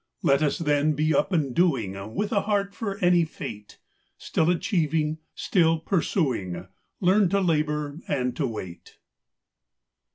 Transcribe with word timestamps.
Let 0.23 0.41
us, 0.41 0.57
then, 0.57 0.93
be 0.93 1.13
up 1.13 1.31
and 1.31 1.53
doing, 1.53 2.15
With 2.15 2.31
a 2.31 2.41
heart 2.41 2.73
for 2.73 2.97
any 3.05 3.23
fate; 3.23 3.77
Still 4.17 4.49
achieving, 4.49 5.19
still 5.35 5.77
pursuing, 5.77 6.67
Learn 6.99 7.29
to 7.29 7.39
labor 7.39 7.99
and 8.07 8.35
to 8.35 8.47
wait. 8.47 8.97